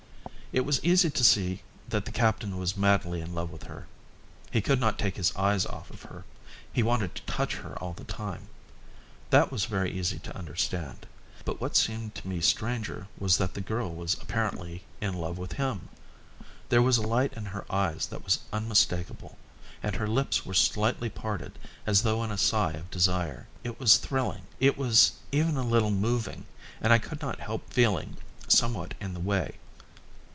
It 0.53 0.65
was 0.65 0.83
easy 0.83 1.09
to 1.09 1.23
see 1.23 1.61
that 1.87 2.03
the 2.03 2.11
captain 2.11 2.57
was 2.57 2.75
madly 2.75 3.21
in 3.21 3.33
love 3.33 3.51
with 3.51 3.63
her. 3.67 3.87
He 4.51 4.59
could 4.59 4.81
not 4.81 4.99
take 4.99 5.15
his 5.15 5.33
eyes 5.33 5.65
off 5.65 5.87
her; 6.01 6.25
he 6.73 6.83
wanted 6.83 7.15
to 7.15 7.21
touch 7.21 7.55
her 7.55 7.79
all 7.79 7.93
the 7.93 8.03
time. 8.03 8.49
That 9.29 9.49
was 9.49 9.63
very 9.63 9.91
easy 9.97 10.19
to 10.19 10.35
understand; 10.35 11.07
but 11.45 11.61
what 11.61 11.77
seemed 11.77 12.15
to 12.15 12.27
me 12.27 12.41
stranger 12.41 13.07
was 13.17 13.37
that 13.37 13.53
the 13.53 13.61
girl 13.61 13.95
was 13.95 14.15
apparently 14.15 14.83
in 14.99 15.13
love 15.13 15.37
with 15.37 15.53
him. 15.53 15.87
There 16.67 16.81
was 16.81 16.97
a 16.97 17.07
light 17.07 17.31
in 17.37 17.45
her 17.55 17.65
eyes 17.73 18.07
that 18.07 18.25
was 18.25 18.39
unmistakable, 18.51 19.37
and 19.81 19.95
her 19.95 20.07
lips 20.07 20.45
were 20.45 20.53
slightly 20.53 21.09
parted 21.09 21.57
as 21.87 22.01
though 22.01 22.25
in 22.25 22.29
a 22.29 22.37
sigh 22.37 22.73
of 22.73 22.91
desire. 22.91 23.47
It 23.63 23.79
was 23.79 23.95
thrilling. 23.95 24.41
It 24.59 24.77
was 24.77 25.13
even 25.31 25.55
a 25.55 25.63
little 25.63 25.91
moving, 25.91 26.45
and 26.81 26.91
I 26.91 26.99
could 26.99 27.21
not 27.21 27.39
help 27.39 27.69
feeling 27.71 28.17
somewhat 28.49 28.95
in 28.99 29.13
the 29.13 29.21
way. 29.21 29.55